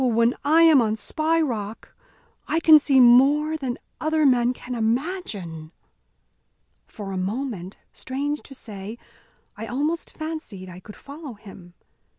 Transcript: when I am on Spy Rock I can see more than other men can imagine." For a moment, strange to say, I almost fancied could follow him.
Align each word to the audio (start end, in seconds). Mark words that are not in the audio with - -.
when 0.03 0.33
I 0.43 0.63
am 0.63 0.81
on 0.81 0.95
Spy 0.95 1.39
Rock 1.39 1.93
I 2.47 2.59
can 2.59 2.79
see 2.79 2.99
more 2.99 3.55
than 3.55 3.77
other 3.99 4.25
men 4.25 4.51
can 4.51 4.73
imagine." 4.73 5.71
For 6.87 7.11
a 7.11 7.17
moment, 7.17 7.77
strange 7.93 8.41
to 8.41 8.55
say, 8.55 8.97
I 9.55 9.67
almost 9.67 10.17
fancied 10.17 10.67
could 10.83 10.95
follow 10.95 11.35
him. 11.35 11.75